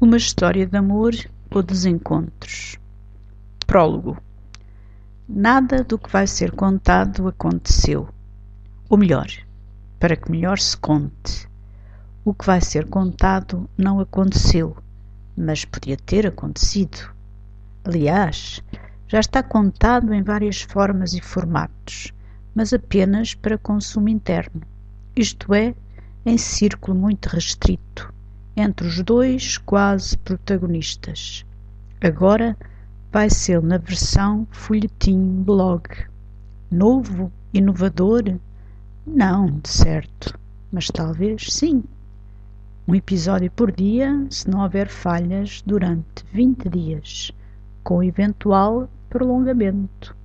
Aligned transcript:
Uma 0.00 0.16
história 0.16 0.66
de 0.66 0.76
amor 0.76 1.14
ou 1.50 1.62
desencontros. 1.62 2.76
Prólogo. 3.66 4.16
Nada 5.28 5.84
do 5.84 5.98
que 5.98 6.10
vai 6.10 6.26
ser 6.26 6.50
contado 6.52 7.28
aconteceu. 7.28 8.08
Ou 8.88 8.98
melhor, 8.98 9.28
para 10.00 10.16
que 10.16 10.30
melhor 10.30 10.58
se 10.58 10.76
conte. 10.76 11.48
O 12.24 12.34
que 12.34 12.44
vai 12.44 12.60
ser 12.60 12.88
contado 12.88 13.68
não 13.76 14.00
aconteceu, 14.00 14.76
mas 15.36 15.64
podia 15.64 15.96
ter 15.96 16.26
acontecido. 16.26 17.10
Aliás, 17.84 18.62
já 19.06 19.20
está 19.20 19.42
contado 19.42 20.12
em 20.12 20.22
várias 20.22 20.62
formas 20.62 21.14
e 21.14 21.20
formatos, 21.20 22.12
mas 22.54 22.72
apenas 22.72 23.34
para 23.34 23.56
consumo 23.56 24.08
interno, 24.08 24.62
isto 25.14 25.54
é, 25.54 25.74
em 26.26 26.38
círculo 26.38 26.98
muito 26.98 27.26
restrito 27.26 28.12
entre 28.56 28.86
os 28.86 29.02
dois 29.02 29.58
quase 29.58 30.16
protagonistas. 30.18 31.44
Agora 32.00 32.56
vai 33.10 33.30
ser 33.30 33.62
na 33.62 33.78
versão 33.78 34.46
folhetim 34.50 35.42
blog. 35.42 35.84
Novo? 36.70 37.30
Inovador? 37.54 38.38
Não, 39.06 39.46
de 39.46 39.68
certo, 39.68 40.38
mas 40.70 40.86
talvez 40.88 41.52
sim. 41.52 41.84
Um 42.88 42.94
episódio 42.94 43.50
por 43.50 43.70
dia, 43.70 44.26
se 44.30 44.48
não 44.50 44.62
houver 44.62 44.88
falhas, 44.88 45.62
durante 45.66 46.24
20 46.32 46.68
dias, 46.68 47.30
com 47.84 48.02
eventual 48.02 48.88
prolongamento. 49.08 50.16